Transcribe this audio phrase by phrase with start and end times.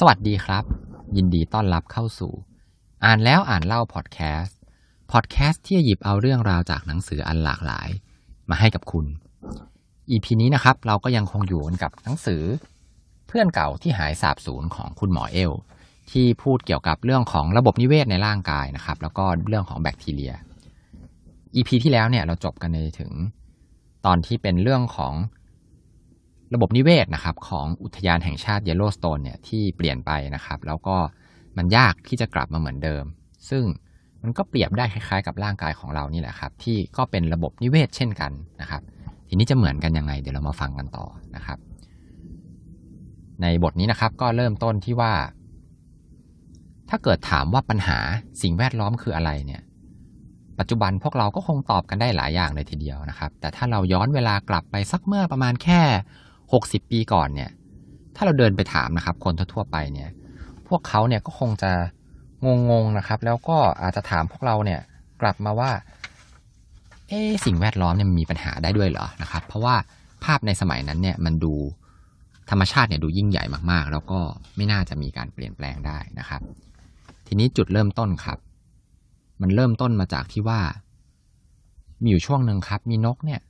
[0.00, 0.64] สวัสดีครับ
[1.16, 2.32] ยินดีต้อนรับเข้าสู่
[3.04, 4.58] อ่านแล้วอ่านเล่าพอดแคสต์
[5.12, 7.88] พอดแคสต์ที่หยิบเอาเรื่องราวจากหนังสืออันหลากหลาย
[8.50, 9.06] มาให้กับคุณ
[10.10, 12.42] EP นี้นะครับ เราก็ยังคงอยู่กับหนังสือ
[13.26, 15.52] เพื่อนเก่าที่หายสาบสูญของคุณหมอเอล
[16.10, 20.34] ที่พูดเกี่ยวกับเรื่องของระบบนิเวศในร่างกายนะครับ แล้วก็เรื่องของแบคทีเรีย
[21.54, 23.12] EP ที่แล้วเนี่ยเราจบกันในถึง
[24.06, 25.14] ตอนที่เป็นเรื่องของ
[26.54, 30.96] ระบบนิเวศนะครับของอุทยานแห่งชาติเยลโลสโตนเนี่ยที่เปลี่ยนไปนะครับ แล้วก็
[31.56, 33.04] มันยากที่จะกลับมาเหมือนเดิม
[33.50, 33.64] ซึ่ง
[34.22, 38.82] มันก็เปรียบได้คล้ายๆ กับร่างกายของเรานี่แหละครับ ที่ก็เป็นระบบนิเวศเช่นกันนะครับ
[39.28, 41.58] ทีนี้จะเหมือนกันยังไงเดี๋ยวเรามาฟังกันต่อนะครับ
[43.42, 45.12] ในบทนี้นะครับก็เริ่มต้นที่ว่า
[46.88, 47.98] ถ้าเกิดถามว่าปัญหา
[48.42, 49.62] สิ่งแวดล้อมคืออะไรเนี่ย
[50.58, 55.80] ปัจจุบันพวกเราก็คงตอบกันได้หลายอย่างเลยทีเดียวนะครับ แต่ถ้าเราย้อนเวลากลับไปสักเมื่อประมาณแค่
[56.52, 57.50] หกสิบปีก่อนเนี่ย
[58.16, 60.10] ถ้าเราเดินไปถามนะครับ คนทั่วๆไปเนี่ย
[60.68, 61.72] พวกเขาเนี่ยก็คงจะ
[62.44, 64.80] งงๆนะครับ แล้วก็อาจจะถามพวกเราเนี่ย
[65.22, 65.70] กลับมาว่า
[67.08, 69.74] เอ๊สิ่งแวดล้อมเนี่ยมีปัญหาได้ด้วยเหรอนะครับ เพราะว่า
[70.24, 71.54] ภาพในสมัยนั้นเนี่ยมันดู
[72.50, 74.20] ธรรมชาติเนี่ยดูยิ่งใหญ่มากๆ แล้วก็
[74.56, 76.40] ไม่น่าจะมีการเปลี่ยนแปลงได้นะครับ
[77.26, 78.38] ทีนี้จุดเริ่มต้นครับ
[79.40, 80.60] มันเริ่มต้นมาจากที่ว่า
[82.02, 83.40] มีอยู่ช่วงหนึ่งครับ มีนกเนี่ย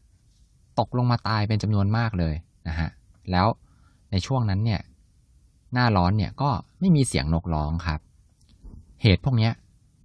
[0.79, 2.35] ตกลงมาตายเป็นจำนวนมากเลย
[2.69, 2.89] นะฮะ
[3.31, 3.47] แล้ว
[4.11, 4.81] ในช่วงนั้นเนี่ย
[5.73, 6.51] หน้าร้อนเนี่ยก็
[6.81, 8.01] ไม่มีเสียงนกร้องครับ
[9.03, 9.51] เหตุพวกนี้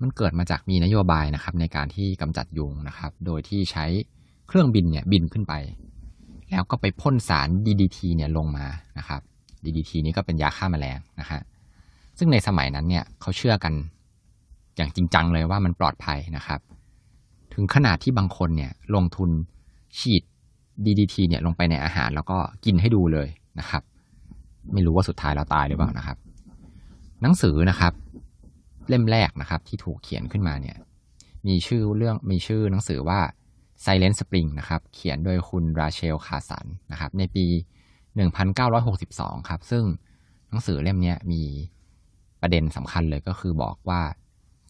[0.01, 3.85] มันเกิดมาจากมีนโยบายนะครับ ในการที่กำจัดยุงนะครับ โดยที่ใช้
[4.47, 5.53] เครื่องบินเนี่ยบินขึ้นไป
[6.51, 8.65] แล้วก็ไปพ่นสาร DDT เนี่ยลงมา
[8.97, 9.21] นะครับ
[9.63, 11.41] DDT นี้ก็เป็นยาฆ่าแมลงนะฮะ
[12.17, 13.73] ซึ่งในสมัยนั้นเนี่ยเขาเชื่อกัน
[14.75, 16.59] อย่างจริงจังเลยว่ามันปลอดภัยนะครับ
[17.53, 19.29] ถึงขนาดที่บางคนเนี่ยลงทุน
[19.99, 20.23] ฉีด
[20.85, 23.27] DDT เนี่ยลงไปในอาหารแล้วก็กินให้ดูเลย
[23.59, 23.83] นะครับ
[24.73, 26.17] ไม่รู้ว่าสุดท้ายเราตายหรือเปล่านะครับ
[27.21, 27.93] หนังสือนะครับ
[28.89, 30.77] เล่มแรกนะครับ ที่ถูกเขียนขึ้นมาเนี่ย
[31.47, 33.19] มีชื่อเรื่องมีชื่อหนังสือว่า
[33.83, 37.45] Silent Spring นะครับ เขียนโดยคุณราเชลคาสันนะครับ ในปี
[38.67, 39.83] 1962 ครับ ซึ่ง
[40.49, 41.43] หนังสือเล่มนี้มี
[42.41, 44.01] ประเด็นสำคัญเลยก็คือบอกว่า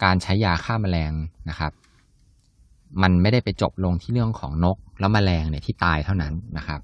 [0.04, 1.14] การใช้ยาฆ่าแมลง
[1.50, 1.72] นะครับ
[3.02, 6.82] มันไม่ได้ไปจบลงที่เรื่องของนก แล้วมแมลงเนี่ยที่ตายเท่านั้นนะครับ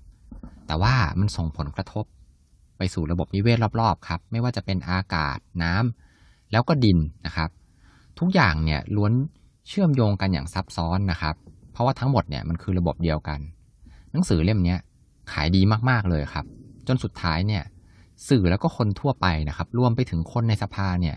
[0.68, 2.06] แต่ว่ามันส่งผลกระทบ
[2.78, 7.50] ไปสู่ระบบนิเวศรอบๆครับ ไม่ว่าจะเป็นอากาศน้ำแล้วก็ดินนะครับ
[8.20, 9.14] ทุกอย่างเนี่ยล้วน
[9.68, 11.36] เชื่อมโยงกันอย่างซับซ้อนนะครับ
[11.72, 13.40] เพราะว่าทั้งหมดเนี่ยมันคือระบบเดียวกัน
[14.12, 14.76] หนังสือเล่มนี้
[15.32, 16.46] ขายดีมากๆเลยครับ
[16.88, 17.64] จนสุดท้ายเนี่ย
[18.30, 21.16] สื่อแล้วก็คนทั่วไปนะครับ รวมไปถึงคนในสภาเนี่ย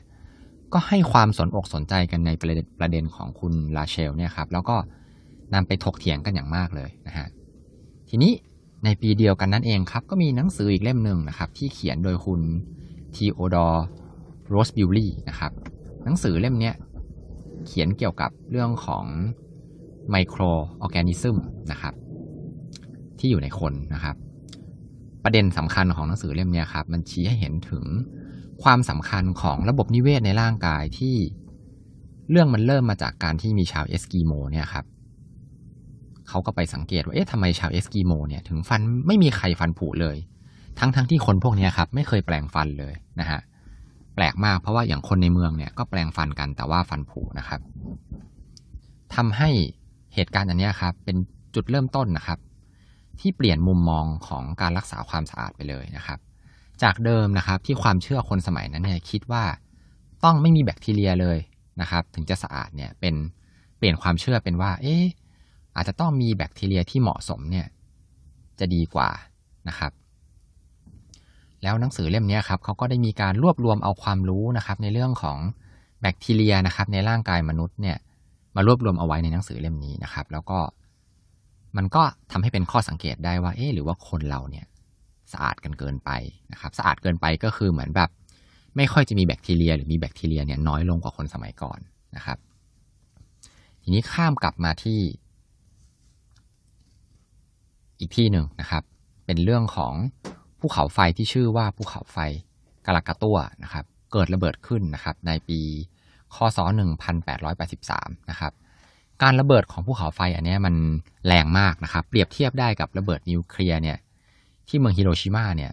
[0.72, 4.76] ก็ให้ความสนอกสนใจกันในประเด็นประเด็นของคุณลาเชลเนี่ยครับแล้วก็
[5.54, 7.26] นำไปถกเถียงกันอย่างมากเลยนะฮะ
[8.08, 8.32] ทีนี้
[8.84, 12.40] ในปีเดียวกันนั่นเองครับ ก็มีหนังสืออีกเล่มหนึ่งนะครับ ที่เขียนโดยคุณ
[13.14, 13.84] ทีโอดอร์
[14.48, 15.52] โรสบิลลี่นะครับ
[16.04, 16.72] หนังสือเล่มนี้
[17.66, 19.04] เขียนเกี่ยวกับเรื่องของ
[20.10, 21.36] microorganism
[21.70, 21.94] นะครับ
[23.18, 24.16] ที่อยู่ในคนนะครับ
[25.24, 27.84] ประเด็นสำคัญของหนังสือเล่มนี้ครับ มันชี้ให้เห็นถึง
[28.62, 31.16] ความสำคัญของระบบนิเวศในร่างกายที่
[32.30, 34.84] เรื่องมันเริ่มมาจากการที่มีชาวเอสกิโมเนี่ยครับ
[36.28, 40.16] เขาก็ไปสังเกตว่าเอ๊ะทำไมชาวเอสกิโมเนี่ยถึงฟันไม่มีใครฟันผุเลย
[40.78, 43.40] ทั้งทั้งที่คนพวกนี้ครับไม่เคยแปรงฟันเลยนะฮะ
[44.14, 47.60] แปลกมากเพราะว่าอย่างคนในเมืองเนี่ยก็แปรงฟันกันแต่ว่าฟันผุนะครับ
[49.14, 49.50] ทำให้
[50.14, 51.16] เหตุการณ์อันนี้ครับเป็น
[51.54, 52.38] จุดเริ่มต้นนะครับ
[53.20, 56.18] ที่เปลี่ยนมุมมองของการรักษาความสะอาดไปเลยนะครับ
[56.82, 59.44] จากเดิมนะครับที่ความเชื่อคนสมัยนั้นเนี่ยคิดว่า
[60.24, 61.38] ต้องไม่มีแบคทีเรียเลย
[61.80, 63.14] นะครับ ถึงจะสะอาดเนี่ยเป็น
[63.76, 64.96] เปลี่ยนความเชื่อเป็นว่า เอ๊
[65.76, 67.66] อาจจะต้องมีแบคทีเรียที่เหมาะสมเนี่ย
[68.58, 69.10] จะดีกว่า
[69.68, 69.92] นะครับ
[71.62, 75.38] แล้วหนังสือเล่มนี้ครับเขาก็ได้มีการรวบรวมเอาความรู้นะครับ ในเรื่องของ
[76.00, 77.96] แบคทีเรียนะครับ ในร่างกายมนุษย์เนี่ย
[78.56, 80.58] มารวบรวมเอาไว้ในหนังสือเล่มนี้นะครับ แล้วก็
[81.76, 82.02] มันก็
[82.32, 84.66] ทำให้เป็นข้อสังเกตได้ว่า เอ๊หรือว่าคนเราเนี่ย
[85.32, 86.10] สะอาดกันเกินไป
[86.52, 88.10] นะครับสะอาดเกินไปก็คือเหมือนแบบ
[88.76, 91.78] ไม่ค่อยจะมีแบคทีเรีย หรือมีแบคทีเรียเนี่ยน้อยลงกว่าคนสมัยก่อน
[92.16, 92.38] นะครับ
[93.82, 95.00] ทีนี้ข้ามกลับมาที่
[97.98, 98.82] อีกที่หนึ่งนะครับ
[99.26, 99.94] เป็นเรื่องของ
[100.60, 102.18] ภูเขาไฟที่ชื่อว่าภูเขาไฟ
[102.86, 105.60] กาลากาตัวนะครับ เกิดระเบิดขึ้นนะครับ ในปี
[106.34, 106.58] คศ
[107.44, 108.52] 1883 นะครับ
[109.22, 110.74] การระเบิดของภูเขาไฟอันนี้มัน
[111.26, 113.98] แรงมากนะครับ เปรียบเทียบได้กับระเบิดนิวเคลียร์เนี่ย
[114.70, 115.72] ที่เมืองฮิโรชิมาเนี่ย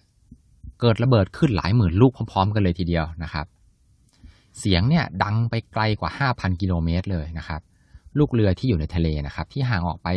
[0.79, 3.45] เกิดระเบิดขึ้นหลายหมื่นลูกพร้อมๆ กันเลยทีเดียวนะครับ
[4.59, 7.61] เสียงเนี่ยดังไปไกลกว่า 5,000 กิโลเมตรเลยนะครับ
[8.17, 10.07] ลูกเรือที่อยู่ในทะเลนะครับ ที่ห่างออกไป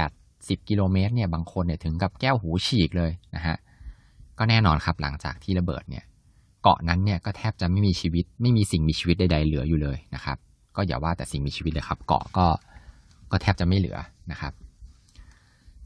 [0.00, 3.56] 80 กิโลเมตรเนี่ยบางคนเนี่ยถึงกับแก้วหูฉีกเลยนะฮะ
[4.38, 6.04] ก็แน่นอนครับหลังจากที่ระเบิดเนี่ย
[6.62, 10.36] เกาะนั้นเนี่ยก็แทบจะไม่มีชีวิต ไม่มีสิ่งมีชีวิตใดๆเหลืออยู่เลยนะครับ
[10.76, 12.46] ก็อย่าว่าแต่สิ่งมีชีวิตเลยครับ เกาะก็
[13.30, 13.98] ก็แทบจะไม่เหลือ
[14.30, 14.52] นะครับ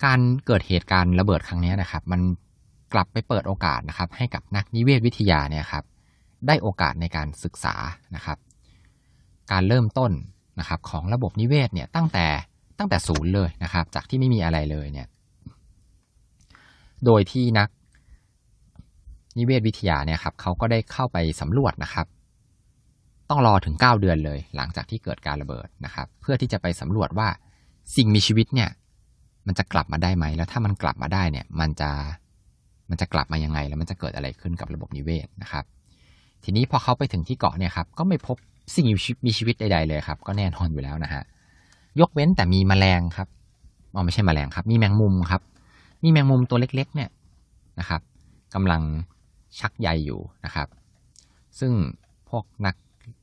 [0.05, 2.21] การเกิดเหตุการณ์ระเบิดครั้งนี้นะครับ มัน
[2.93, 5.85] กลับไปเปิดโอกาสนะครับ ให้กับนักนิเวศวิทยาเนี่ยครับ
[6.47, 7.75] ได้โอกาสในการศึกษา
[8.15, 8.39] นะครับ
[9.53, 10.13] การเริ่มต้น
[10.61, 12.27] นะครับ ของระบบนิเวศเนี่ยตั้งแต่
[12.79, 15.07] ตั้งแต่ศูนย์เลยนะครับ จากที่ไม่มีอะไรเลยเนี่ย
[17.05, 17.69] โดยที่นัก
[19.39, 22.07] นิเวศวิทยาเนี่ยครับเขาก็ได้เข้าไปสำรวจนะครับ
[23.31, 27.29] ต้องรอถึง 9 เดือนเลย หลังจากที่เกิดการระเบิดนะครับ เพื่อที่จะไปสำรวจว่า
[27.97, 28.71] สิ่งมีชีวิตเนี่ย
[29.47, 31.91] มันจะกลับมาได้ไหม แล้วถ้ามันกลับมาได้เนี่ย มันจะ
[32.91, 35.65] มันจะกลับมายังไง แล้วมันจะเกิดอะไรขึ้นกับระบบนิเวศนะครับ
[36.45, 38.37] ทีนี้พอเขาไปถึงที่เกาะเนี่ยครับ ก็ไม่พบ
[38.75, 38.87] สิ่ง
[39.27, 41.23] มีชีวิตใดๆเลยครับ ก็แน่นอนอยู่แล้วนะฮะ
[42.01, 43.29] ยกเว้นแต่มีแมลงครับ
[43.95, 45.43] อ๋อไม่ใช่แมลงครับ มีแมงมุมครับ
[46.03, 47.11] มีแมงมุมตัวเล็ก ๆ เนี่ย
[47.81, 48.01] นะครับ
[48.55, 48.83] กำลัง
[49.59, 50.69] ชักใยอยู่นะครับ
[51.59, 51.73] ซึ่ง
[52.31, 52.75] พวกนัก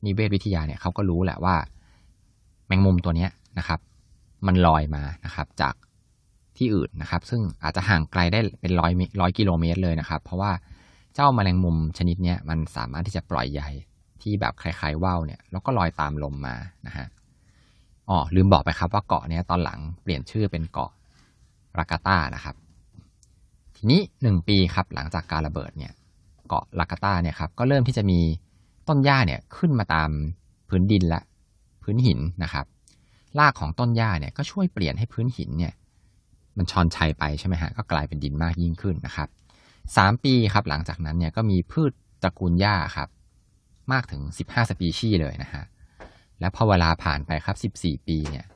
[0.06, 1.54] นิเวศวิทยาเนี่ยเขาก็รู้แหละว่า
[2.66, 3.80] แมงมุมตัวเนี้ยนะครับ
[4.46, 5.74] มันลอยมานะครับ จาก
[6.62, 10.52] ที่อื่นนะครับ ซึ่งอาจจะห่างไกลได้เป็นร้อยร้อยกิโลเมตรเลยนะครับ เพราะว่า
[11.14, 13.62] เจ้าแมลงมุมชนิดนี้มันสามารถที่จะปล่อยใย
[14.22, 16.56] ที่แบบคล้ายๆว่าวเนี่ยแล้วก็ลอยตามลมมา
[16.86, 17.06] นะฮะ
[18.08, 20.90] อ๋อลืมบอกไปครับว่าเกาะนี้ตอนหลังเปลี่ยนชื่อเป็นเกาะ
[21.78, 22.56] รากาตานะครับ
[23.76, 25.92] ทีนี้หนึ่งปีครับหลังจากการระเบิดเนี่ย
[26.48, 28.20] เกาะลากาตาเนี่ยครับก็เริ่มที่จะมี
[28.88, 30.10] ต้นหญ้าเนี่ยขึ้นมาตาม
[30.68, 31.20] พื้นดินและ
[31.82, 32.66] พื้นหินนะครับ
[33.38, 35.72] รากของต้นหญ้าเนี่ยก็ช่วยเปลี่ยนให้พื้นหินเนี่ย
[36.58, 39.28] มันชอนชัยไปใช่ไหมฮะก็กลายเป็นดินมากยิ่งขึ้นนะครับ
[39.96, 43.08] สามปีครับหลังจากนั้นเนี่ยก็มีพืชตระกูลหญ้าครับ
[43.92, 45.64] มากถึงสิบห้าสปีชีส์เลยนะฮะ
[46.40, 48.46] และพอเวลาผ่านไปครับสิบสี่ปีเนี่ย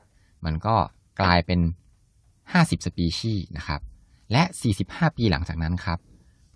[0.45, 0.75] มันก็
[1.21, 1.61] กลายเป็น
[2.53, 3.81] ห้าสิบสปีชีส์นะครับ
[4.33, 5.99] และสี่สิบห้าปีหลังจากนั้นครับ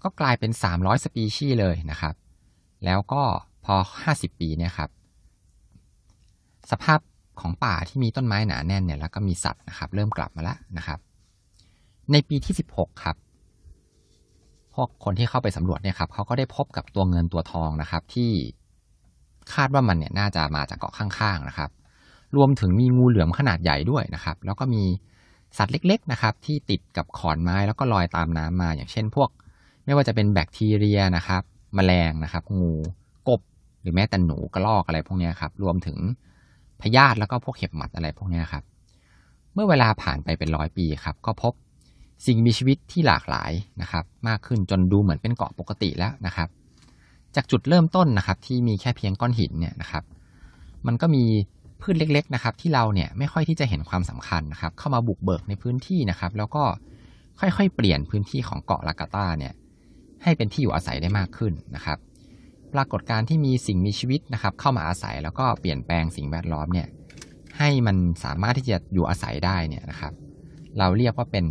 [0.02, 2.14] ก็กลายเป็น300สปีชีส์เลยนะครับ
[2.84, 3.22] แล้วก็
[3.64, 3.74] พอ
[4.08, 4.90] 50ปีเนี่ยครับ
[6.70, 7.00] สภาพ
[7.40, 10.98] ของป่าที่มีต้นไม้หนาแน่นเนี่ยแล้วก็มีสัตว์นะครับ เริ่มกลับมาแล้วนะครับ
[12.12, 13.16] ในปีที่ 16 ครับ
[14.74, 18.30] พวกคนที่เข้าไปสำรวจเนี่ยครับเขาก็ได้พบกับตัวเงินตัวทองนะครับ ที่
[19.54, 21.70] คาดว่ามันเนี่ยน่าจะมาจากเกาะข้างๆนะครับ
[22.36, 24.82] รวมถึงมีงูเหลือมขนาดใหญ่ด้วยนะครับ แล้วก็มี
[25.58, 29.28] สัตว์เล็กๆนะครับ ที่ติดกับขอนไม้แล้วก็ลอยตามน้ำมา อย่างเช่นพวก
[29.84, 31.42] ไม่ว่าจะเป็นแบคทีเรียนะครับ
[31.76, 32.72] มแมลงนะครับ งู
[33.28, 33.40] กบ
[33.80, 35.98] หรือแม้แต่หนูกระรอกอะไรพวกนี้ครับรวมถึง
[36.80, 38.64] พยาธิแล้วก็พวกเห็บหมัดอะไรพวกนี้ครับ
[39.54, 41.52] เมื่อเวลาผ่านไปเป็นร้อยปีครับ ก็พบ
[42.26, 43.52] สิ่งมีชีวิตที่หลากหลาย
[43.82, 46.48] นะครับ มากขึ้นจนดูเหมือนเป็นเกาะปกติแล้วนะครับ
[47.36, 50.04] จากจุดเริ่มต้นนะครับ ที่มีแค่เพียงก้อนหินเนี่ยนะครับ
[50.86, 51.24] มันก็มี
[51.80, 56.64] พืชเล็ก ๆนะครับ ที่เราเนี่ยไม่ค่อยที่จะเห็นความสำคัญนะครับ เข้ามาบุกเบิกในพื้นที่นะครับ แล้วก็
[57.40, 59.52] ค่อยๆ เปลี่ยนพื้นที่ของเกาะลากาตาเนี่ย
[60.22, 61.98] ให้เป็นที่อยู่อาศัยได้มากขึ้นนะครับ
[62.74, 66.88] ปรากฏการที่มีสิ่งมีชีวิตนะครับ เข้ามาอาศัยแล้วก็เปลี่ยนแปลงสิ่งแวดล้อมเนี่ย
[67.58, 70.12] ให้มันสามารถที่จะอยู่อาศัยได้เนี่ยนะครับ
[70.78, 71.44] เราเรียกว่าเป็น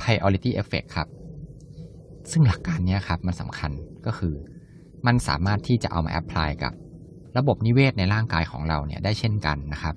[0.00, 1.08] priority effect ครับ
[2.30, 3.70] ซึ่งหลักการนี้ครับมันสำคัญ
[4.06, 4.34] ก็คือ
[5.06, 6.72] มันสามารถที่จะเอามาแอพพลายกับ
[7.38, 9.94] ระบบนิเวศในร่างกายของเราเนี่ยได้เช่นกันนะครับ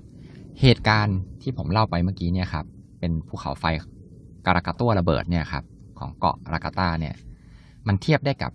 [0.60, 2.66] เหตุการณ์ที่ผมเล่าไปเมื่อกี้เนี่ยครับ
[3.00, 3.64] เป็นภูเขาไฟ
[4.46, 5.64] การากาตัวระเบิดเนี่ยครับ
[5.98, 7.14] ของเกาะรากาตาเนี่ย
[7.86, 8.52] มันเทียบได้กับ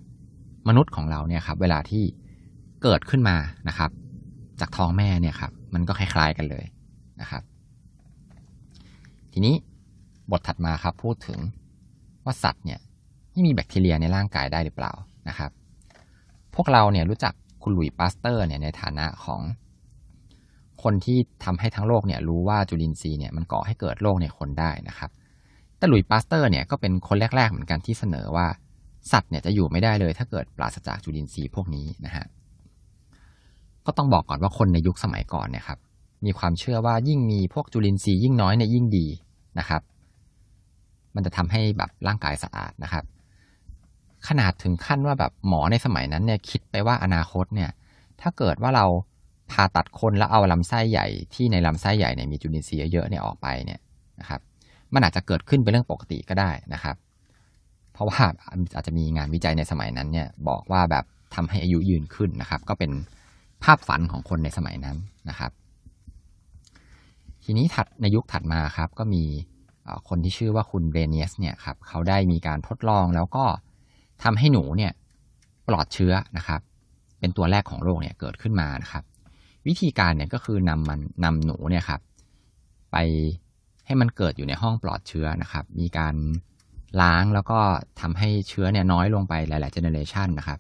[0.68, 2.04] มนุษย์ของเราเนี่ยครับเวลาที่
[2.84, 3.38] เกิดขึ้นมา
[3.68, 3.92] นะครับ
[4.60, 6.66] จากท้องแม่เนี่ยครับมันก็คล้ายๆกันเลย
[7.22, 7.44] นะครับ
[9.34, 9.56] ทีนี้
[10.32, 11.40] บทถัดมาครับพูดถึง
[12.26, 12.80] ว่าสัตว์เนี่ย
[13.32, 14.94] ไม่มีแบคทีเรียในร่างกายได้หรือเปล่า
[15.30, 15.52] นะครับ
[16.56, 19.42] พวกเราเนี่ยรู้จักคุณหลุยส์ ปาสเตอร์เนี่ยในฐานะของ
[20.84, 25.10] คนที่ทำให้ทั้งโลกเนี่ยรู้ว่าจุลินทรีย์เนี่ยมันก่อให้เกิดโรคในคนได้นะครับ
[25.78, 28.48] แต่หลุยส์ ปาสเตอร์เนี่ยก็เป็นคนแรก ๆ เหมือนกันที่เสนอว่า
[29.12, 32.26] สัตว์เนี่ยจะอยู่ไม่ได้เลย ถ้าเกิดปราศจากจุลินทรีย์พวกนี้นะฮะ
[33.86, 35.80] ก็ต้องบอกก่อนว่าคนในยุคสมัยก่อนเนี่ยครับ
[36.26, 39.08] มีความเชื่อว่ายิ่งมีพวกจุลินทรีย์ยิ่งน้อยเนี่ยยิ่งดี
[39.60, 39.82] นะครับ
[41.18, 43.06] มันจะทำให้แบบร่างกายสะอาดนะครับ
[44.28, 47.70] ขนาดถึงขั้นว่าแบบหมอในสมัยนั้นเนี่ยคิดไปว่าอนาคตเนี่ย
[48.22, 48.86] ถ้าเกิดว่าเรา
[49.52, 53.80] ผ่าตัดคนแล้วเอาลำไส้ใหญ่ที่ในลำไส้ใหญ่เนี่ยมีจุลินทรีย์เยอะเนี่ยออกไปเนี่ย
[54.20, 54.42] นะครับ
[54.94, 56.96] มันอาจจะเกิดขึ้นเป็นเรื่องปกติก็ได้นะครับ
[57.94, 58.22] เพราะว่า
[58.76, 61.06] อาจจะมีงานวิจัยในสมัยนั้นเนี่ยบอกว่าแบบ
[61.36, 62.92] ทำให้อายุยืนขึ้นนะครับ ก็เป็น
[63.64, 64.98] ภาพฝันของคนในสมัยนั้น
[65.30, 65.52] นะครับ
[67.44, 69.24] ทีนี้ถัดในยุคถัดมาครับ ก็มี
[70.10, 73.46] คนที่ชื่อว่าคุณเบเนียสเนี่ยครับเขาได้มีการทดลองแล้วก็
[74.24, 74.92] ทำให้หนูเนี่ย
[75.68, 76.62] ปลอดเชื้อนะครับ
[77.20, 79.04] เป็นตัวแรกของโรคเนี่ยเกิดขึ้นมานะครับ
[79.68, 82.02] วิธีการเนี่ยก็คือนำมันนำหนูเนี่ยครับ
[82.92, 82.98] ไป
[83.86, 86.16] ให้มันเกิดอยู่ในห้องปลอดเชื้อนะครับ มีการ
[87.02, 87.60] ล้างแล้วก็
[88.02, 90.60] ทำให้เชื้อเนี่ยน้อยลงไปหลายๆเจเนเรชันนะครับ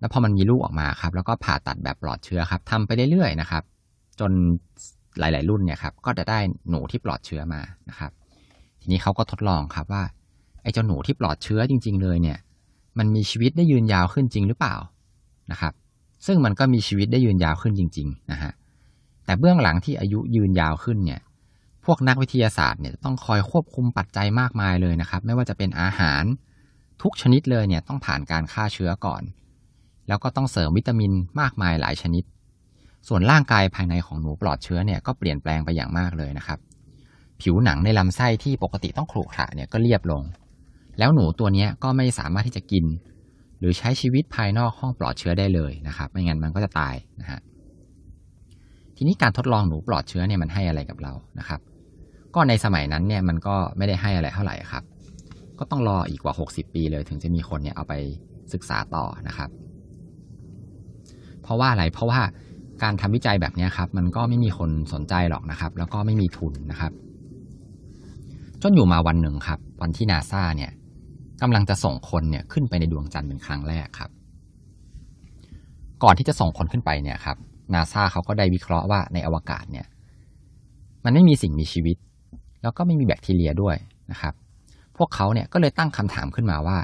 [0.00, 3.62] แล้วพอมันมีลูกออกมาครับ แล้วก็ผ่าตัดแบบปลอดเชื้อครับทำไปเรื่อยๆนะครับ
[4.20, 4.32] จน
[5.18, 6.38] หลาย ๆ รุ่นเนี่ยครับก็จะได้
[6.70, 8.10] หนูที่ปลอดเชื้อมานะครับ
[8.80, 10.02] ทีนี้เขาก็ทดลองครับว่า
[10.62, 12.38] ไอ้เจ้าหนูที่ปลอดเชื้อจริง ๆ เลยเนี่ย
[12.98, 14.76] มันมีชีวิตได้ยืนยาวขึ้นจริงหรือเปล่า
[15.50, 15.72] นะครับ
[16.26, 18.52] ซึ่งมันก็มีชีวิตได้ยืนยาวขึ้นจริง ๆ นะฮะ
[19.24, 21.20] แต่เบื้องหลังที่อายุยืนยาวขึ้นเนี่ย
[21.84, 26.22] พวกนักวิทยาศาสตร์เนี่ยต้องคอยควบคุมปัจจัยมากมายเลยนะครับ ไม่ว่าจะเป็นอาหาร
[27.02, 29.22] ทุกชนิดเลยเนี่ยต้องผ่านการฆ่าเชื้อก่อน
[30.08, 32.24] แล้วก็ต้องเสริมวิตามินมากมายหลายชนิด
[33.08, 36.58] ส่วนร่างกายภายในของหนูปลอดเชื้อเนี่ยก็เปลี่ยนแปลงไปอย่างมากเลยนะครับ
[37.40, 40.22] ผิวหนังในลำไส้ที่ปกติต้องขรุขระเนี่ยก็เรียบลง
[40.98, 42.84] แล้วหนูตัวนี้ก็ไม่สามารถที่จะกิน
[43.58, 47.40] หรือใช้ชีวิตภายนอกห้องปลอดเชื้อได้เลยนะครับ ไม่งั้นมันก็จะตายนะฮะ
[48.96, 51.60] ทีนี้การทดลองหนูปลอดเชื้อเนี่ยมันให้อะไรกับเรานะครับ
[52.34, 54.84] ก็ในสมัยนั้นเนี่ยมันก็ไม่ได้ให้อะไรเท่าไหร่ครับ
[55.58, 57.94] ก็ต้องรออีกกว่า 60 ปีเลยถึงจะมีคนเนี่ยเอาไป
[58.52, 59.50] ศึกษาต่อนะครับ
[61.42, 62.20] เพราะว่าอะไรเพราะว่า
[62.82, 66.92] การทำวิจัยแบบนี้ครับมันก็ไม่มีคนสนใจหรอกนะครับ แล้วก็ไม่มีทุนนะครับ
[68.62, 70.72] จนอยู่มาวันหนึ่งครับ วันที่นาซาเนี่ย
[71.42, 74.10] กำลังจะส่งคนเนี่ยขึ้นไปในดวงจันทร์เป็นครั้งแรกครับ
[76.02, 77.36] ก่อนที่จะส่งคนขึ้นไปเนี่ยครับ
[77.74, 79.86] นาซาเขาก็ได้วิเคราะห์ว่าในอวกาศเนี่ย
[81.04, 81.96] มันไม่มีสิ่งมีชีวิต
[82.62, 83.76] แล้วก็ไม่มีแบคทีเรียด้วย
[84.10, 84.34] นะครับ
[84.96, 86.78] พวกเขาเนี่ยก็เลยตั้งคำถามขึ้นมาว่า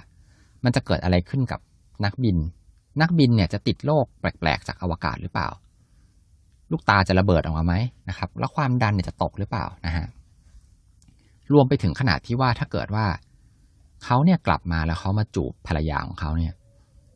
[0.64, 1.60] มันจะเกิดอะไรขึ้นกับ
[2.04, 2.36] นักบิน
[3.00, 5.48] นักบินเนี่ยจะติดโรคแปลกๆจากอวกาศหรือเปล่า
[6.75, 7.75] ลูกตาจะระเบิดออกมาไหม
[8.09, 10.07] นะครับ แล้วความดันเนี่ยจะตกหรือเปล่านะฮะ
[11.52, 13.07] รวมไปถึงขนาดที่ว่าถ้าเกิดว่า
[14.04, 16.54] เขาเนี่ยกลับมาแล้วเขามาจูบภรรยาของเขาเนี่ย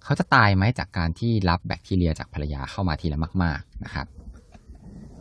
[0.05, 4.07] เขาจะตายไหมจากการที่รับแบคทีเรียจากภรรยาเข้ามาทีละมาก ๆนะครับ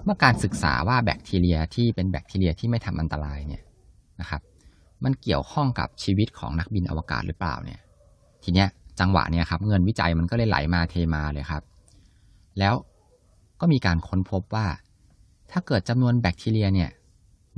[0.04, 3.64] เมื่อการศึกษาว่าแบคทีเรียที่เป็นแบคทีเรียที่ไม่ทำอันตรายเนี่ย
[4.22, 4.42] นะครับ
[5.04, 7.80] มันเกี่ยวข้องกับชีวิตของนักบินอวกาศหรือเปล่าเนี่ย
[8.44, 8.68] ทีเนี้ย
[9.00, 11.64] จังหวะเนี่ยครับเงินวิจัยมันก็เลยไหลมาเทมาเลยครับ
[12.60, 12.74] แล้ว
[13.60, 14.68] ก็มีการค้นพบว่า
[15.52, 16.90] ถ้าเกิดจำนวนแบคทีเรียเนี่ย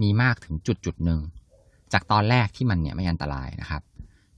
[0.02, 1.20] มีมากถึงจุดจุดหนึ่ง
[1.94, 3.82] จากตอนแรกที่มันเนี่ยไม่อันตรายนะครับ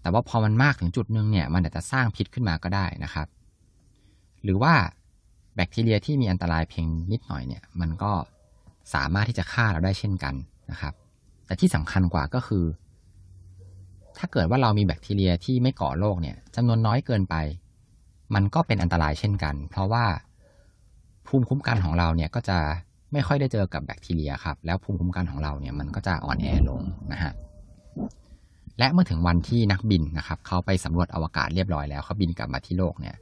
[0.01, 3.27] แต่ว่าพอมันมากถึงจุดหนึ่งเนี่ยมันอาจจะสร้างพิษขึ้นมาก็ได้นะครับ
[4.43, 4.73] หรือว่า
[5.55, 8.11] แบคทีเรียที่มีอันตรายเพียงนิดหน่อยเนี่ยมันก็
[8.93, 10.35] สามารถที่จะฆ่าเราได้เช่นกัน
[10.71, 10.93] นะครับ
[11.45, 12.65] แต่ที่สำคัญกว่าก็คือ
[14.17, 17.35] ถ้าเกิดว่าเรามีแบคทีเรียที่ไม่ก่อโรคเนี่ยจำนวนน้อยเกินไป
[18.35, 20.05] มันก็เป็นอันตรายเช่นกัน เพราะว่า
[21.31, 22.57] ภูมิคุ้มกันของเราเนี่ยก็จะ
[23.13, 27.33] ไม่ค่อยได้เจอกับแบคทีเรียครับ แล้วภูมิคุ้มกันของเราเนี่ยมันก็จะอ่อนแอลงนะฮะ
[28.79, 33.15] และเมื่อถึงวันที่นักบินนะครับ เขาไปสำรวจอวกาศเรียบร้อยแล้วเขาบินกลับมาที่โลกเนี่ย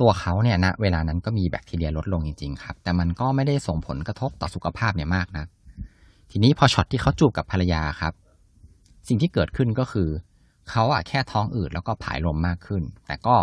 [0.00, 5.44] ตัวเขาเนี่ยณนะเวลานั้นก็มีแบคทีเรียลดลงจริงๆครับ แต่มันก็ไม่ได้ส่งผลกระทบต่อสุขภาพเนี่ยมากนะ
[6.30, 8.12] ทีนี้พอช็อตที่เขาจูบกับภรรยาครับ
[9.08, 10.08] สิ่งที่เกิดขึ้นก็คือ
[10.70, 13.36] เขาอะแค่ท้องอืดแล้วก็ผายลมมากขึ้น แต่ก็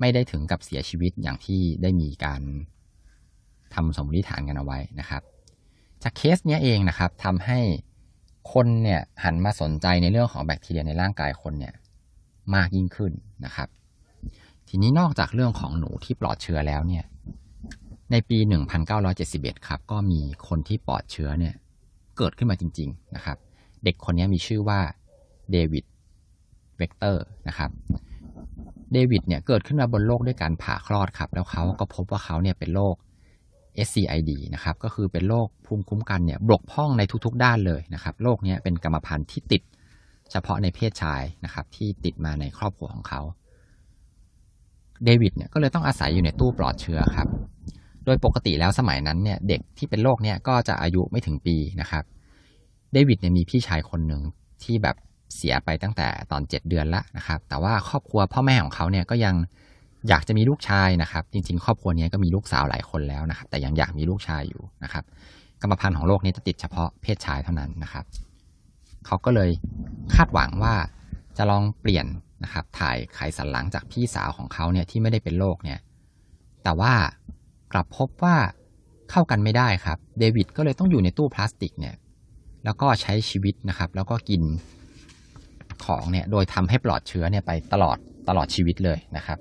[0.00, 2.42] ไม่ได้ถึงกับเสียชีวิตอย่างที่ได้มีการ
[3.74, 5.22] ทำสมมติฐานกันเอาไว้นะครับ
[6.02, 7.58] จากเคสเนี้ยเองนะครับทำให้
[8.52, 11.74] คนเนี่ยหันมาสนใจในเรื่องของแบคทีเรียในร่างกายคนเนี่ย
[12.54, 13.12] มากยิ่งขึ้น
[13.44, 13.68] นะครับ
[14.68, 17.04] ทีนี้นอกจากเรื่องของหนูที่ปลอดเชื้อแล้วเนี่ย
[18.10, 18.38] ในปี
[18.82, 21.54] 1971 ครับ ก็มีคนที่ปลอดเชื้อเนี่ย
[22.18, 23.36] เกิดขึ้นมาจริง ๆ นะครับ
[23.84, 24.80] เด็กคนนี้มีชื่อว่า
[25.52, 25.84] เดวิด
[26.78, 27.70] เวตเตอร์นะครับ
[28.92, 32.94] เดวิดเนี่ยเกิดขึ้นมาบนโลกด้วยการผ่าคลอดครับ แล้วเขาก็พบว่าเขาเนี่ยเป็นโรค
[33.86, 39.62] SCID นะครับก็คือเป็นโรคภูมิคุ้มกันเนี่ยบกพร่องในทุกๆด้านเลยนะครับโรคนี้เป็นกรรมพันธุ์ที่ติด
[40.30, 43.20] เฉพาะในเพศชายนะครับที่ติดมาในครอบครัวของเขา
[45.04, 47.28] เดวิดเนี่ยก็เลยต้องอาศัยอยู่ในตู้ปลอดเชื้อครับ
[48.04, 52.04] โดยปกติแล้วสมัยนั้นเนี่ยเด็กที่เป็นโรคเนี่ยก็จะอายุไม่ถึงปีนะครับ
[52.92, 54.22] เดวิดเนี่ยมีพี่ชายคนหนึ่ง
[54.62, 54.96] ที่แบบ
[55.34, 59.34] เสียไปตั้งแต่ตอนเจ็ดเดือนละนะครับ แต่ว่าครอบครัวพ่อแม่ของเขาเนี่ยก็ยัง
[60.08, 65.04] อยากจะมีลูกชายนะครับ จริง ๆ ครอบครัวนี้ก็มีลูกสาวหลายคนแล้วนะครับ แต่ยังอยากมีลูกชายอยู่นะครับ
[65.60, 68.04] กรรมพันธุ์ของโรคนี้จะติดเฉพาะเพศชายเท่านั้นนะครับ
[69.06, 69.50] เขาก็เลย
[70.14, 70.74] คาดหวังว่า
[71.36, 72.06] จะลองเปลี่ยน
[72.44, 75.78] นะครับ ถ่ายไขสันหลังจากพี่สาวของเขาเนี่ยที่ไม่ได้เป็นโรคเนี่ย
[76.64, 76.92] แต่ว่า
[77.72, 78.36] กลับพบว่า
[79.10, 81.94] เข้ากันไม่ได้ครับ เดวิดก็เลยต้องอยู่ในตู้พลาสติกเนี่ย
[82.64, 84.42] แล้วก็ใช้ชีวิตนะครับ แล้วก็กิน
[85.84, 87.96] ของเนี่ย โดยทำให้ปลอดเชื้อเนี่ยไปตลอด
[88.28, 89.38] ตลอดชีวิตเลยนะครับ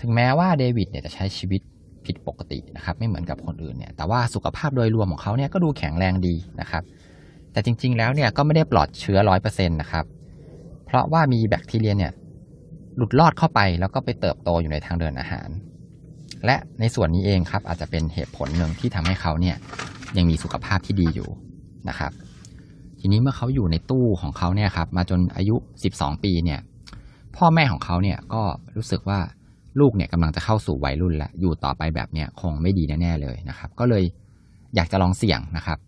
[0.00, 1.60] ถึงแม้ว่าเดวิดเนี่ยจะใช้ชีวิต
[2.06, 6.82] ผิดปกตินะครับไม่เหมือนกับคนอื่นเนี่ยแต่ว่าสุขภาพโดยรวมของเขาเนี่ยก็ดูแข็งแรงดีนะครับ
[7.52, 10.04] แต่จริงๆแล้วเนี่ยก็ไม่ได้ปลอดเชื้อร้อยเปอร์เซ็นต์นะครับ
[10.86, 12.12] เพราะว่ามีแบคทีเรียเนี่ย
[12.96, 15.48] หลุดลอดเข้าไปแล้วก็ไปเติบโตอยู่ในทางเดินอาหาร
[16.44, 19.56] และในส่วนนี้เองครับอาจจะเป็นเหตุผลหนึ่งที่ทำให้เขาเนี่ย
[20.16, 21.28] ยังมีสุขภาพที่ดีอยู่
[21.88, 22.12] นะครับ
[23.00, 25.56] ทีนี้เมื่อเขาอยู่ในตู้ของเขาเนี่ยครับมาจนอายุ
[25.90, 26.60] 12 ปีเนี่ย
[27.36, 28.42] พ่อแม่ของเขาเนี่ยก็
[28.76, 29.18] รู้สึกว่า
[29.78, 34.04] ลูกเนี่ยกำลังจะเข้าสู่วัยรุ่นแล้วอยู่ต่อไปแบบเนี้ยคงไม่ดีแน่ๆเลยนะครับ ก็เลย
[34.74, 35.78] อยากจะลองเสี่ยงนะครับ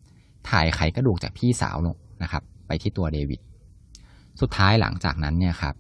[0.49, 3.41] ถ่ายไขกระดูกจากพี่สาวลงนะครับ ไปที่ตัวเดวิด
[4.41, 5.75] สุดท้ายหลังจากนั้นเนี่ยครับ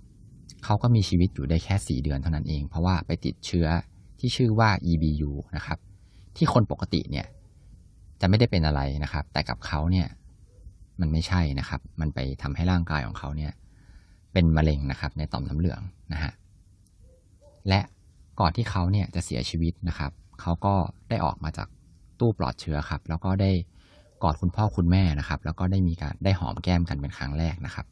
[0.64, 3.66] เขาก็มีชีวิตอยู่ได้แค่ 4 เดือนเท่านั้นเอง เพราะว่าไปติดเชื้อ
[4.18, 5.78] ที่ชื่อว่า EBU นะครับ
[6.36, 7.26] ที่คนปกติเนี่ย
[8.20, 10.06] จะไม่ได้เป็นอะไรนะครับ แต่กับเขาเนี่ย
[11.00, 13.52] มันไม่ใช่นะครับ มันไปทำให้ร่างกายของเขาเนี่ย
[14.32, 15.80] เป็นมะเร็งนะครับ ในต่อมน้ำเหลือง
[16.12, 16.32] นะฮะ
[17.68, 17.80] และ
[18.40, 20.74] ก่อนที่เขาเนี่ยจะเสียชีวิตนะครับ เขาก็
[21.10, 21.68] ได้ออกมาจาก
[22.20, 23.50] ตู้ปลอดเชื้อครับ แล้วก็ได้
[24.22, 27.86] กอดคุณพ่อคุณแม่นะครับ แล้วก็ได้มีการได้หอมแก้มกันเป็นครั้งแรกนะครับ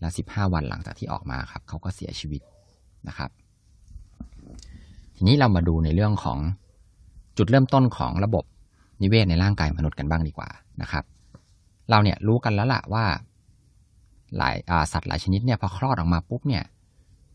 [0.00, 2.42] และสิบห้าวันหลังจากที่ออกมาครับเขาก็เสียชีวิต
[3.08, 3.30] นะครับ
[5.16, 6.38] ทีนี้เรามาดูในเรื่องของ
[7.38, 8.44] จุดเริ่มต้นของระบบ
[9.02, 10.48] นิเวศในร่างกายมนุษย์กันบ้างดีกว่า
[10.82, 11.04] นะครับ
[11.90, 13.04] เราเนี่ยรู้กันแล้วล่ะว่า
[14.38, 14.56] หลาย
[14.92, 16.64] สัตว์หลายชนิดเนี่ยพอคลอดออกมาปุ๊บเนี่ย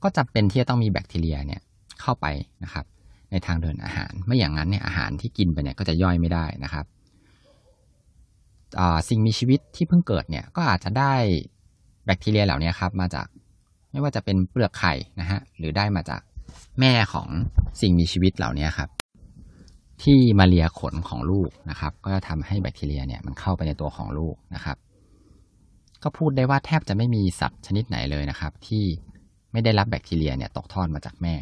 [0.06, 1.62] ก็จำเป็นที่จะต้องมีแบคทีเรียเนี่ย
[2.02, 2.26] เข้าไป
[2.64, 2.86] นะครับ
[3.32, 6.86] ในทางเดินอาหาร ไม่อย่างนั้นเนี่ยอาหารที่กินไปเนี่ยก็จะย่อยไม่ได้นะครับ
[9.10, 11.14] สิ่งมีชีวิตที่เพิ่งเกิดเนี่ยก็อาจจะได้
[12.06, 13.28] แบคทีเรียเหล่านี้ครับมาจาก
[13.92, 16.22] ไม่ว่าจะเป็นเปลือกไข่นะฮะหรือได้มาจาก
[16.80, 17.28] แม่ของ
[17.82, 18.90] สิ่งมีชีวิตเหล่านี้ครับ
[20.04, 24.78] ที่มาเลียขนของลูกนะครับ ก็จะทำให้แบคทีเรียเนี่ยมันเข้าไปในตัวของลูกนะครับ
[26.04, 28.84] ก็พูดได้ว่าแทบจะไม่มีสัตว์ชนิดไหนเลยนะครับ ที่
[29.56, 31.36] ไม่ได้รับแบคทีเรียเนี่ยตกทอดมาจากแม่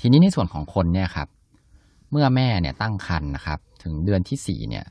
[0.00, 1.28] ทีนี้ในส่วนของคนเนี่ยครับ
[2.10, 4.84] เมื่อแม่เนี่ยตั้งครรภ์นะครับ ถึงเดือนที่สี่เนี่ย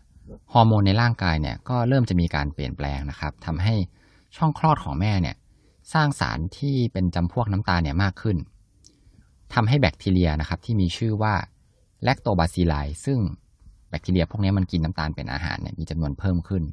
[0.54, 3.76] ฮอร์โมนในร่างกายเนี่ยก็เริ่มจะมีการเปลี่ยนแปลงนะครับทำให้
[4.38, 5.36] ช่องคลอดของแม่เนี่ย
[5.94, 8.38] สร้างสารที่เป็นจำพวกน้ำตาลเนี่ยมากขึ้น
[9.54, 11.34] ทำให้แบคทีเรียนะครับที่มีชื่อว่า
[12.04, 13.20] แลคโตบาซิลัยซึ่ง
[13.90, 16.64] แบคทีเรียพวกนี้มันกินน้ำตาลเป็นอาหารเนี่ยมีจำนวนเพิ่มขึ้น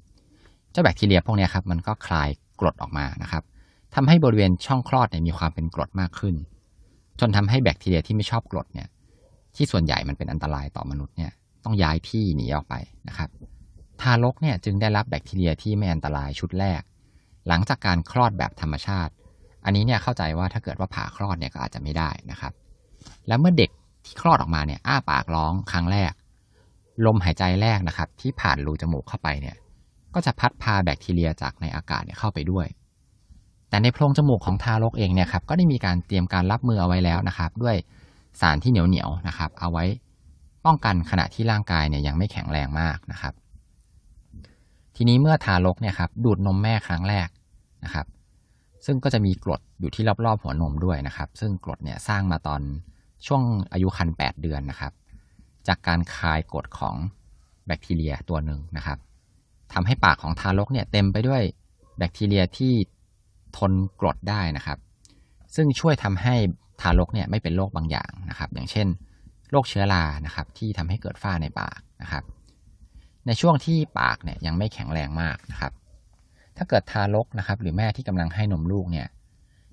[0.71, 2.29] เจ้าแบคทีเรียพวกนี้ครับมันก็คลาย
[2.61, 3.43] กรดออกมานะครับ
[3.97, 6.35] ทำให้บริเวณช่องคลอดเนี่ยมีความเป็นกรดมากขึ้น
[7.21, 8.89] จนทำให้แบคทีเรียที่ไม่ชอบกรดเนี่ย
[9.57, 11.33] ที่ส่วนใหญ่มันเป็นอันตรายต่อมนุษย์เนี่ย
[11.65, 12.75] ต้องย้ายที่หนีออกไป
[13.09, 13.29] นะครับ
[14.01, 16.83] ทารกเนี่ยจึงได้รับแบคทีเรียที่ไม่อันตรายชุดแรก
[17.49, 19.13] หลังจากการคลอดแบบธรรมชาติ
[19.65, 22.53] อันนี้เนี่ยเข้าใจว่าถ้าเกิดว่าผ่าคลอดเนี่ยก็อาจจะไม่ได้นะครับ
[23.29, 23.71] แล้วเมื่อเด็ก
[24.05, 26.13] ที่คลอดออกมาเนี่ยอ้าปากร้องครั้งแรก
[27.07, 29.57] ลมหายใจแรกนะครับ ที่ผ่านรูจมูกเข้าไปเนี่ย
[30.15, 32.67] ก็จะพัดพาแบคทีเรียจากในอากาศเนี่ยเข้าไปด้วย
[33.77, 37.77] แต่ในโพรงจมูกของทารกเองเนี่ยครับก็ได้มีการเตรียมการรับมือเอาไว้แล้วนะครับ ด้วย
[38.41, 39.85] สารที่เหนียวเหนียวนะครับ เอาไว้
[40.65, 43.35] ป้องกันขณะที่ร่างกายเนี่ยยังไม่แข็งแรงมากนะครับ
[44.97, 47.29] ทีนี้เมื่อทารกเนี่ยครับดูดนมแม่ครั้งแรก
[47.85, 48.07] นะครับ
[48.87, 52.61] ซึ่งก็จะมีกรดอยู่ที่รอบๆหัวนมด้วยนะครับ ซึ่งกรดเนี่ยสร้างมาตอน
[53.27, 54.93] ช่วงอายุครรภ์8เดือนนะครับ
[55.69, 56.95] จากการคายกรดของ
[57.67, 58.99] แบคทีเรียตัวหนึ่งนะครับ
[59.73, 61.43] ทำให้ปากของทารกเนี่ยเต็มไปด้วย
[61.99, 62.75] แบคทีเรียที่
[63.57, 64.79] ทนกรดได้นะครับ
[65.55, 66.35] ซึ่งช่วยทำให้
[66.81, 68.87] ทารกเนี่ยไม่เป็นโรคบางอย่างนะครับ อย่างเช่น
[69.51, 72.25] โรคเชื้อรานะครับที่ทำให้เกิดฝ้าในปากนะครับ
[73.27, 75.73] ในช่วงที่ปากเนี่ยยังไม่แข็งแรงมากนะครับ
[76.57, 79.07] ถ้าเกิดทารกนะครับ หรือแม่ที่กำลังให้นมลูกเนี่ย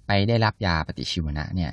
[0.08, 1.72] ไปได้รับยาปฏิชีวนะเนี่ย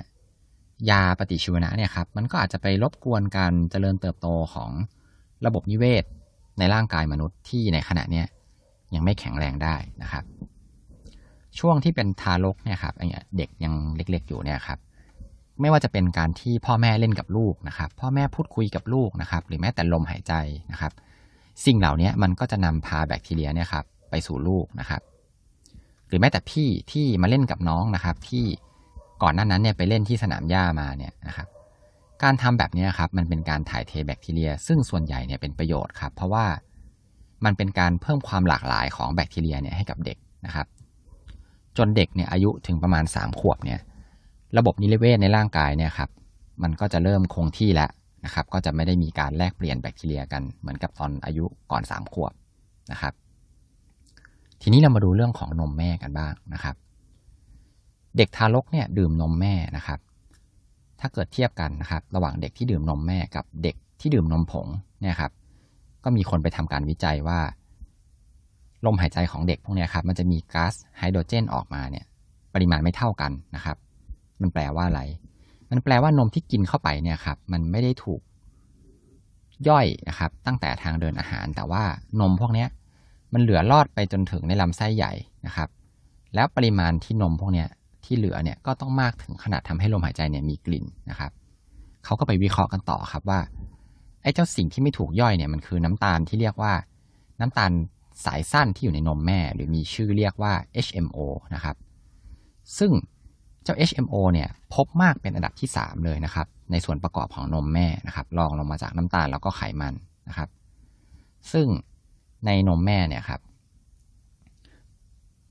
[0.89, 4.71] ยาปฏิชีวนะเนี่ยครับมันก็อาจจะไปรบกวนการเจริญเติบโตของ
[5.45, 6.03] ระบบนิเวศ
[6.59, 8.27] ในร่างกายมนุษย์ที่ในขณะเนี้ย
[8.95, 10.23] ยังไม่แข็งแรงได้นะครับ
[11.59, 12.93] ช่วงที่เป็นทารกเนี่ยครับ
[13.37, 14.79] เด็กยังเล็กๆอยู่เนี่ยครับ
[15.61, 20.33] ไม่ว่าจะเป็นการที่พ่อแม่เล่นกับลูกนะครับ พ่อแม่พูดคุยกับลูกนะครับ หรือแม้แต่ลมหายใจ
[20.71, 20.91] นะครับ
[21.65, 25.01] สิ่งเหล่านี้มันก็จะนำพาแบคทีเรียเนี่ยครับไปสู่ลูกนะครับ
[26.07, 28.45] หรือแม้แต่พี่ที่มาเล่นกับน้องนะครับ ที่
[29.23, 31.47] ก่อนหน้านั้นเนี่ยไปเล่นที่สนามหญ้ามาเนี่ยนะครับ
[32.23, 36.45] การทำแบบนี้ครับมันเป็นการถ่ายเทแบคทีเรีย ซึ่งส่วนใหญ่เนี่ยเป็นประโยชน์ครับ เพราะว่า
[37.45, 40.67] มันเป็นการเพิ่มความหลากหลายของแบคทีเรียเนี่ยให้กับเด็กนะครับ
[41.77, 43.79] จนเด็กเนี่ยอายุถึงประมาณ 3 ขวบเนี่ย
[44.57, 46.09] ระบบนิเวศในร่างกายเนี่ยครับ
[46.63, 47.89] มันก็จะเริ่มคงที่แล้ว
[48.25, 52.33] นะครับก็จะไม่ได้มีการแลกเปลี่ยนแบคทีเรียกันเหมือนกับตอนอายุก่อนสามขวบ
[52.91, 53.13] นะครับ
[54.61, 56.75] ทีนี้เรามาดูเรื่องของนมแม่กันบ้างนะครับ
[58.17, 59.99] เด็กทารกเนี่ยดื่มนมแม่นะครับ
[60.99, 64.67] ถ้าเกิดเทียบกันนะครับ ระหว่างเด็กที่ดื่มนมแม่กับเด็กที่ดื่มนมผง
[65.01, 65.31] เนี่ยครับ
[66.03, 67.39] ก็มีคนไปทำการวิจัยว่า
[68.85, 72.05] ลมหายใจของเด็กพวกนี้ครับมันจะมีก๊าซไฮโดรเจนออกมาเนี่ย
[72.53, 73.77] ปริมาณไม่เท่ากันนะครับ
[74.41, 75.01] มันแปลว่าอะไร
[75.71, 78.21] มันแปลว่านมที่กินเข้าไปเนี่ยครับมันไม่ได้ถูก
[79.69, 81.83] ย่อยนะครับ ตั้งแต่ทางเดินอาหาร แต่ว่า
[82.21, 82.65] นมพวกนี้
[83.33, 85.13] มันเหลือรอดไปจนถึงในลำไส้ใหญ่
[85.45, 85.69] นะครับ
[86.35, 87.65] แล้วปริมาณที่นมพวกนี้
[88.05, 91.31] ที่เหลือเนี่ยก็ต้องมากถึงขนาดทำให้ลมหายใจเนี่ยมีกลิ่นนะครับ
[92.05, 93.39] เขาก็ไปวิเคราะห์กันต่อครับว่า
[94.23, 96.73] ไอ้เจ้าสิ่งที่ไม่ถูกย่อยเนี่ยมันคือน้ำตาลที่เรียกว่า
[97.39, 97.71] น้ำตาล
[98.25, 100.53] สายสั้นที่อยู่ในนมแม่ หรือมีชื่อเรียกว่า
[100.85, 101.19] HMO
[101.55, 101.75] นะครับ
[102.77, 102.91] ซึ่ง
[103.63, 109.93] เจ้า HMO เนี่ยพบมากเป็นอันดับที่ 3 เลยนะครับ ในส่วนประกอบของนมแม่นะครับรองลงมาจากน้ำตาลแล้วก็ไขมัน
[110.27, 110.49] นะครับ
[111.51, 111.67] ซึ่ง
[112.45, 113.41] ในนมแม่เนี่ยครับ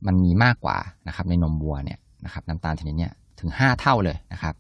[0.07, 4.55] มันมีมากกว่านะครับ ในนมวัวเนี่ยนะครับ น้ำตาลชนิดเนี้ยถึง 5 เท่าเลยนะครับ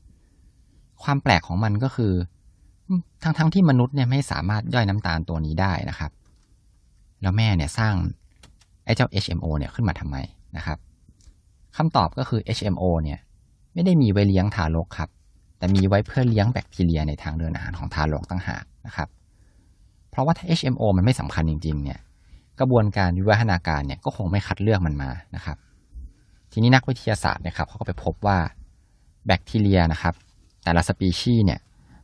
[1.02, 2.12] ความแปลกของมันก็คือ
[3.22, 6.10] ทั้งๆทที่มนุษย์เนี่ยไม่สามารถย่อยน้ำตาลตัวนี้ได้นะครับ
[7.22, 7.94] แล้วแม่เนี่ยสร้าง
[8.84, 10.16] ไอ้เจ้า HMO เนี่ยขึ้นมาทำไม
[10.56, 10.78] นะครับ
[11.76, 13.18] คำตอบก็คือ HMO เนี่ย
[13.74, 15.10] ไม่ได้มีไว้เลี้ยงทารกครับ
[15.58, 19.08] แต่มีไว้เพื่อเลี้ยงแบคทีเรียในทางเดินอาหารของทารกตั้งหากนะครับ
[20.10, 21.98] เพราะว่าถ้า HMO มันไม่สำคัญจริง ๆ เนี่ย
[22.60, 25.56] กระบวนการวิวัฒนาการเนี่ยก็คงไม่คัดเลือกมันมานะครับ
[26.52, 28.38] ทีนี้นักวิทยาศาสตร์นะครับเขาก็ไปพบว่า
[29.26, 30.14] แบคทีเรียนะครับ
[30.64, 31.60] แต่ละสปีชีส์เนี่ย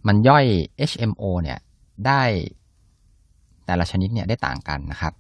[0.07, 0.45] มันย่อย
[0.91, 1.59] HMO เนี่ย
[2.07, 2.23] ได้
[3.67, 5.13] แต่ละชนิดเนี่ยได้ต่างกันนะครับ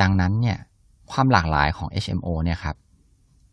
[0.00, 0.58] ดังนั้นเนี่ย
[1.12, 2.76] ความหลากหลายของ HMO เนี่ยครับ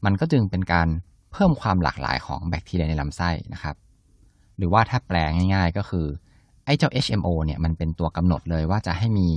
[0.05, 0.87] มันก็จึงเป็นการ
[1.31, 3.75] เพิ่มความหลากหลายของแบคทีเรียในลำไส้นะครับ
[4.57, 5.17] หรือว่าถ้าแปล
[5.53, 6.05] ง่าย ๆ ก็คือ
[6.65, 9.27] ไอ้เจ้า HMO เนี่ยมันเป็นตัวกำหนดเลยว่าจะให้มี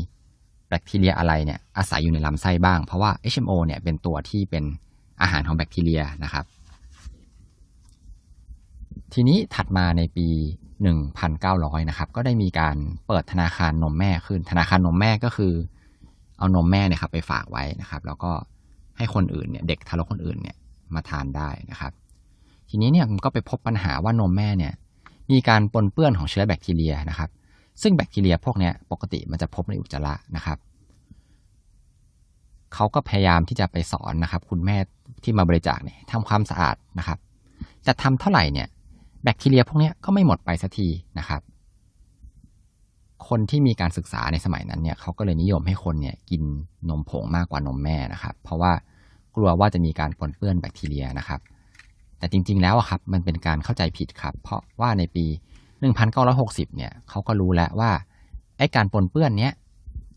[0.69, 4.65] แบคทีเรียอะไรเนี่ยอาศัยอยู่ในลำไส้บ้าง เพราะว่า HMO เนี่ยเป็นตัวที่เป็น
[5.23, 6.45] อาหารของแบคทีเรียนะครับ
[9.13, 10.29] ทีนี้ถัดมาในปี
[10.93, 15.53] 1,900 นะครับ ก็ได้มีการเปิดธนาคารนมแม่ขึ้น ธนาคารนมแม่ก็คือ
[16.39, 18.33] เอานมแม่เนี่ยครับไปฝากไว้นะครับ แล้วก็
[18.97, 20.57] ให้คนอื่นเนี่ย เด็กทารกคนอื่นเนี่ย
[20.95, 21.93] มาทานได้นะครับ
[22.69, 24.73] ทีนี้เนี่ยมันก็ไปพบปัญหาว่านมแม่เนี่ย
[25.31, 27.31] มีการปนเปื้อนของเชื้อแบคทีเรียนะครับ
[27.83, 30.59] ซึ่งแบคทีเรียพวกนี้ปกติมันจะพบในอุจจาระนะครับ
[32.75, 34.77] เขาก็พยายามที่จะไปสอนนะครับ คุณแม่
[35.23, 37.19] ที่มาบริจาคเนี่ยทำความสะอาดนะครับ
[37.87, 38.69] จะทำเท่าไหร่เนี่ย
[39.25, 41.41] แบคทีเรียพวกนี้ก็ไม่หมดไปสักทีนะครับ
[43.29, 46.43] คนที่มีการศึกษาในสมัยนั้นเนี่ยเขาก็เลยนิยมให้คนเนี่ยกิน
[46.89, 48.73] นมผงมากกว่านมแม่นะครับ เพราะว่า
[49.37, 51.41] กลัวว่าจะมีการปนเปื้อนแบคทีเรียนะครับ
[52.19, 55.27] แต่จริง ๆ แล้วครับมันเป็นการเข้าใจผิดครับ เพราะว่าในปี
[56.01, 57.91] 1960 เนี่ยเขาก็รู้แล้วว่า
[58.59, 59.53] ไอ้การปนเปื้อนเนี้ย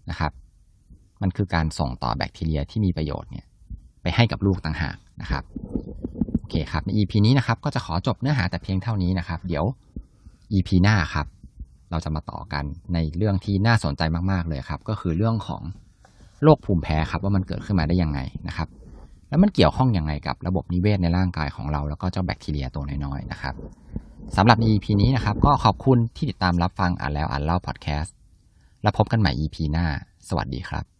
[0.09, 0.31] นะครับ
[1.21, 3.45] มันคือการส่งต่อแบคทีเรียที่มีประโยชน์เนี่ย
[4.01, 5.43] ไปให้กับลูกต่างหากนะครับ
[6.49, 9.65] เคครับใน EP นี้นะครับก็จะขอจบเนื้อหาแต่เพียงเท่านี้นะครับ เดี๋ยว
[10.53, 11.27] EP หน้าครับ
[11.91, 15.61] เราจะมาต่อกันในเรื่องที่น่าสนใจมากๆเลยครับ ก็คือเรื่องของ
[16.43, 18.67] โรคภูมิแพ้ครับว่ามันเกิดขึ้นมาได้ยังไงนะครับ
[19.29, 23.53] แล้วมันเกี่ยวข้องยังไงกับระบบนิเวศในร่างกายของเรา แล้วก็เจ้าแบคทีเรียตัวน้อยๆนะครับ
[24.35, 28.15] สำหรับใน EP นี้นะครับ ก็ขอบคุณที่ติดตามรับฟังอ่านแล้วอ่านเล่าพอดแคสต์
[28.81, 29.85] แล้วพบกันใหม่ EP หน้า
[30.29, 30.96] สวัสดีครับ